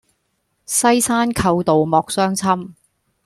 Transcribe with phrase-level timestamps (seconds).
[0.65, 2.73] 西山寇盜莫相侵。